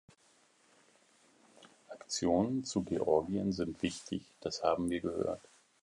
[1.89, 5.47] Aktionen zu Georgien sind wichtig, das haben wir gehört.